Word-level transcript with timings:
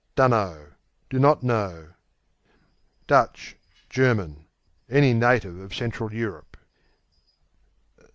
Dunno 0.15 0.71
Do 1.11 1.19
not 1.19 1.43
know. 1.43 1.93
Dutch 3.05 3.55
German; 3.87 4.47
any 4.89 5.13
native 5.13 5.59
of 5.59 5.75
Central 5.75 6.11
Europe. 6.11 6.57